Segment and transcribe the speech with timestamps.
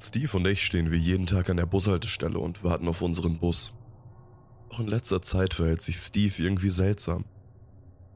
[0.00, 3.72] Steve und ich stehen wie jeden Tag an der Bushaltestelle und warten auf unseren Bus.
[4.70, 7.24] Doch in letzter Zeit verhält sich Steve irgendwie seltsam.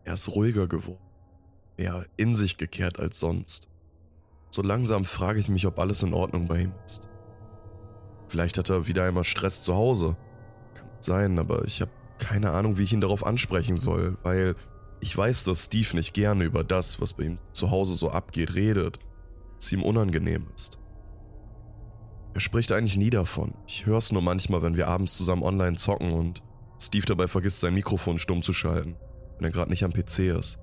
[0.04, 1.04] Er ist ruhiger geworden,
[1.76, 3.68] mehr in sich gekehrt als sonst.
[4.50, 7.08] So langsam frage ich mich, ob alles in Ordnung bei ihm ist.
[8.28, 10.16] Vielleicht hat er wieder einmal Stress zu Hause.
[10.74, 14.54] Kann sein, aber ich habe keine Ahnung, wie ich ihn darauf ansprechen soll, weil
[15.00, 18.54] ich weiß, dass Steve nicht gerne über das, was bei ihm zu Hause so abgeht,
[18.54, 19.00] redet.
[19.58, 20.78] Es ihm unangenehm ist.
[22.34, 23.54] Er spricht eigentlich nie davon.
[23.66, 26.42] Ich höre es nur manchmal, wenn wir abends zusammen online zocken und
[26.80, 28.96] Steve dabei vergisst, sein Mikrofon stumm zu schalten,
[29.36, 30.58] wenn er gerade nicht am PC ist.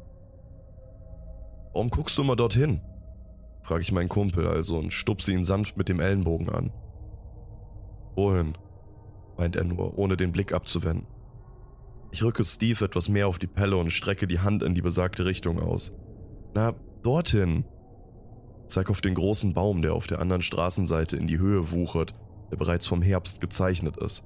[1.74, 2.82] Warum guckst du immer dorthin?
[3.62, 6.74] frage ich meinen Kumpel also und stupse ihn sanft mit dem Ellenbogen an.
[8.16, 8.58] Wohin?
[9.38, 11.08] meint er nur, ohne den Blick abzuwenden.
[12.12, 15.26] Ich rücke Steve etwas mehr auf die Pelle und strecke die Hand in die besagte
[15.26, 15.92] Richtung aus.
[16.56, 17.64] Na, dorthin,
[18.70, 22.14] Zeig auf den großen Baum, der auf der anderen Straßenseite in die Höhe wuchert,
[22.52, 24.24] der bereits vom Herbst gezeichnet ist.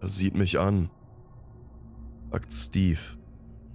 [0.00, 0.88] Er sieht mich an,
[2.30, 3.00] sagt Steve,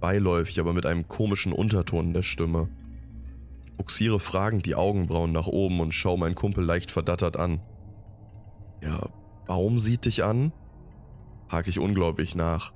[0.00, 2.68] beiläufig, aber mit einem komischen Unterton in der Stimme.
[3.64, 7.60] Ich buxiere fragend die Augenbrauen nach oben und schaue meinen Kumpel leicht verdattert an.
[8.82, 9.10] Der
[9.46, 10.52] Baum sieht dich an?
[11.48, 12.72] hake ich ungläubig nach.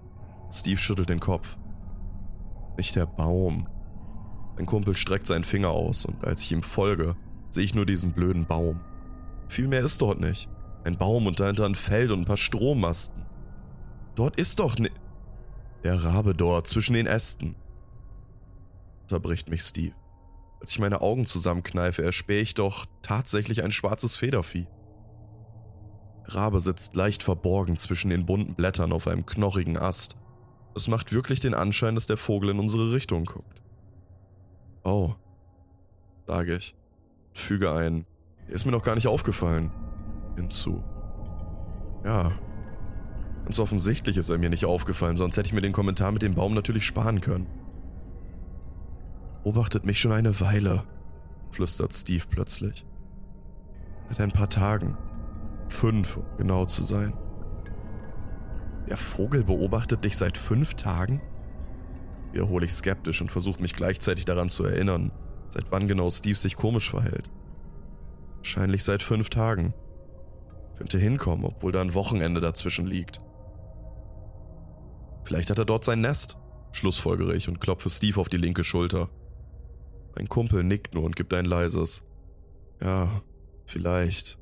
[0.52, 1.58] Steve schüttelt den Kopf.
[2.76, 3.66] Nicht der Baum,
[4.56, 7.14] mein Kumpel streckt seinen Finger aus und als ich ihm folge,
[7.50, 8.80] sehe ich nur diesen blöden Baum.
[9.48, 10.48] Viel mehr ist dort nicht.
[10.84, 13.24] Ein Baum und dahinter ein Feld und ein paar Strommasten.
[14.14, 14.90] Dort ist doch ne...
[15.84, 17.54] Der Rabe dort zwischen den Ästen.
[19.02, 19.94] Unterbricht mich Steve.
[20.60, 24.66] Als ich meine Augen zusammenkneife, erspähe ich doch tatsächlich ein schwarzes Federvieh.
[26.26, 30.16] Der Rabe sitzt leicht verborgen zwischen den bunten Blättern auf einem knochigen Ast.
[30.74, 33.62] Es macht wirklich den Anschein, dass der Vogel in unsere Richtung guckt.
[34.86, 35.16] Oh,
[36.28, 36.76] sage ich.
[37.34, 38.06] Füge ein.
[38.46, 39.72] Ist mir noch gar nicht aufgefallen.
[40.36, 40.84] Hinzu.
[42.04, 42.30] Ja.
[43.42, 46.36] Ganz offensichtlich ist er mir nicht aufgefallen, sonst hätte ich mir den Kommentar mit dem
[46.36, 47.48] Baum natürlich sparen können.
[49.42, 50.84] Beobachtet mich schon eine Weile,
[51.50, 52.86] flüstert Steve plötzlich.
[54.08, 54.96] Seit ein paar Tagen.
[55.68, 57.12] Fünf, um genau zu sein.
[58.88, 61.20] Der Vogel beobachtet dich seit fünf Tagen?
[62.36, 65.10] Wiederhole ich skeptisch und versuche mich gleichzeitig daran zu erinnern,
[65.48, 67.30] seit wann genau Steve sich komisch verhält.
[68.36, 69.72] Wahrscheinlich seit fünf Tagen.
[70.76, 73.20] Könnte hinkommen, obwohl da ein Wochenende dazwischen liegt.
[75.24, 76.36] Vielleicht hat er dort sein Nest,
[76.72, 79.08] schlussfolgere ich und klopfe Steve auf die linke Schulter.
[80.14, 82.02] Mein Kumpel nickt nur und gibt ein leises
[82.82, 83.22] Ja,
[83.64, 84.38] vielleicht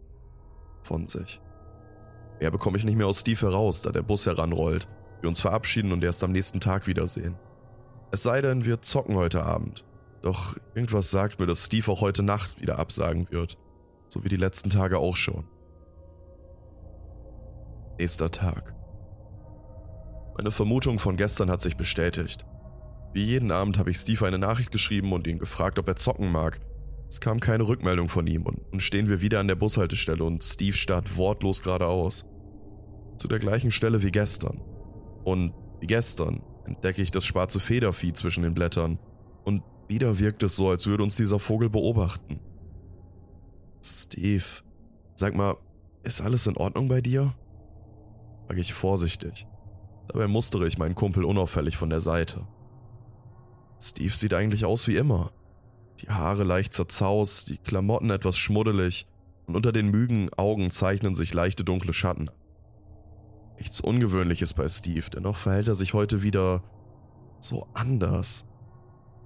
[0.83, 1.41] von sich.
[2.41, 4.89] Mehr bekomme ich nicht mehr aus Steve heraus, da der Bus heranrollt,
[5.21, 7.37] wir uns verabschieden und erst am nächsten Tag wiedersehen.
[8.15, 9.85] Es sei denn, wir zocken heute Abend.
[10.23, 13.59] Doch irgendwas sagt mir, dass Steve auch heute Nacht wieder absagen wird.
[14.07, 15.49] So wie die letzten Tage auch schon.
[17.99, 18.73] Nächster Tag.
[20.37, 22.47] Meine Vermutung von gestern hat sich bestätigt.
[23.13, 26.31] Wie jeden Abend habe ich Steve eine Nachricht geschrieben und ihn gefragt, ob er zocken
[26.31, 26.61] mag.
[27.09, 30.45] Es kam keine Rückmeldung von ihm und nun stehen wir wieder an der Bushaltestelle und
[30.45, 32.25] Steve starrt wortlos geradeaus.
[33.19, 34.61] Zu der gleichen Stelle wie gestern.
[35.25, 38.99] Und wie gestern entdecke ich das schwarze Federvieh zwischen den Blättern
[39.45, 42.41] und wieder wirkt es so, als würde uns dieser Vogel beobachten.
[43.83, 44.45] Steve,
[45.15, 45.57] sag mal,
[46.03, 47.35] ist alles in Ordnung bei dir?
[48.47, 49.47] frage ich vorsichtig.
[50.09, 52.47] Dabei mustere ich meinen Kumpel unauffällig von der Seite.
[53.81, 55.33] Steve sieht eigentlich aus wie immer.
[56.01, 59.07] Die Haare leicht zerzaust, die Klamotten etwas schmuddelig
[59.47, 62.31] und unter den mügen Augen zeichnen sich leichte dunkle Schatten
[63.59, 66.63] Nichts Ungewöhnliches bei Steve, dennoch verhält er sich heute wieder
[67.41, 68.45] so anders.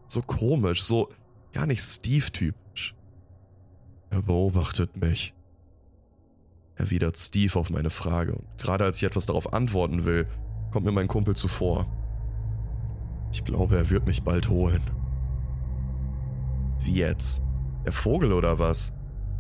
[0.07, 1.09] So komisch, so
[1.53, 2.95] gar nicht Steve-typisch.
[4.11, 5.35] Er beobachtet mich.
[6.77, 10.27] Erwidert Steve auf meine Frage und gerade als ich etwas darauf antworten will,
[10.71, 11.87] kommt mir mein Kumpel zuvor.
[13.33, 14.83] Ich glaube, er wird mich bald holen.
[16.79, 17.43] Wie jetzt?
[17.85, 18.93] Der Vogel oder was?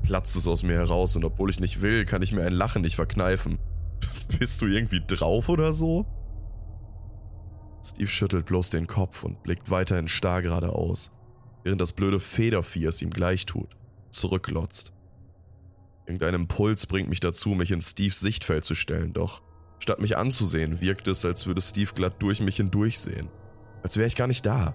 [0.02, 2.82] Platzt es aus mir heraus und obwohl ich nicht will, kann ich mir ein Lachen
[2.82, 3.58] nicht verkneifen.
[4.38, 6.06] Bist du irgendwie drauf oder so?
[7.82, 11.10] Steve schüttelt bloß den Kopf und blickt weiterhin starr geradeaus,
[11.62, 13.76] während das blöde Federvieh es ihm gleich tut,
[14.10, 14.92] zurücklotzt.
[16.06, 19.42] Irgendein Impuls bringt mich dazu, mich in Steves Sichtfeld zu stellen, doch
[19.78, 23.28] statt mich anzusehen, wirkt es, als würde Steve glatt durch mich hindurchsehen.
[23.82, 24.74] Als wäre ich gar nicht da.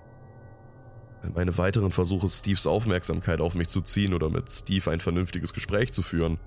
[1.34, 5.92] Meine weiteren Versuche, Steves Aufmerksamkeit auf mich zu ziehen oder mit Steve ein vernünftiges Gespräch
[5.94, 6.40] zu führen,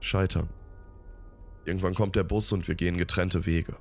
[0.00, 0.48] scheitern.
[1.64, 3.76] Irgendwann kommt der Bus und wir gehen getrennte Wege.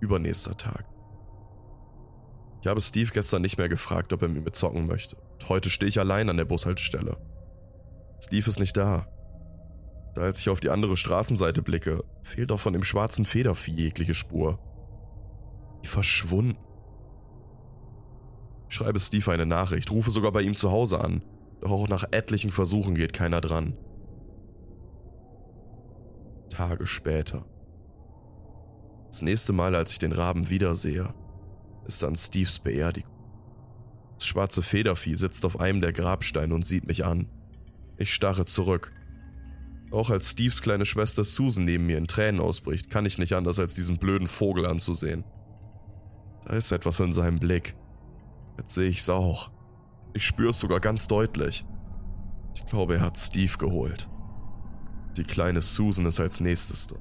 [0.00, 0.86] Übernächster Tag.
[2.60, 5.16] Ich habe Steve gestern nicht mehr gefragt, ob er mit mir zocken möchte.
[5.16, 7.16] Und heute stehe ich allein an der Bushaltestelle.
[8.20, 9.06] Steve ist nicht da.
[10.14, 14.14] Da als ich auf die andere Straßenseite blicke, fehlt auch von dem schwarzen Federvieh jegliche
[14.14, 14.58] Spur.
[15.82, 16.58] Wie verschwunden.
[18.68, 21.22] Ich schreibe Steve eine Nachricht, rufe sogar bei ihm zu Hause an,
[21.60, 23.76] doch auch nach etlichen Versuchen geht keiner dran.
[26.58, 27.44] Tage später.
[29.06, 31.14] Das nächste Mal, als ich den Raben wiedersehe,
[31.86, 33.12] ist an Steves Beerdigung.
[34.16, 37.28] Das schwarze Federvieh sitzt auf einem der Grabsteine und sieht mich an.
[37.96, 38.92] Ich starre zurück.
[39.92, 43.60] Auch als Steves kleine Schwester Susan neben mir in Tränen ausbricht, kann ich nicht anders,
[43.60, 45.22] als diesen blöden Vogel anzusehen.
[46.44, 47.76] Da ist etwas in seinem Blick.
[48.58, 49.52] Jetzt sehe ich's auch.
[50.12, 51.64] Ich spüre es sogar ganz deutlich.
[52.56, 54.08] Ich glaube, er hat Steve geholt.
[55.18, 56.94] Die kleine Susan ist als nächstes da.